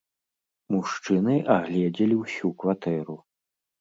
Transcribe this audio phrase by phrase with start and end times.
[0.75, 3.15] Мужчыны агледзелі ўсю кватэру.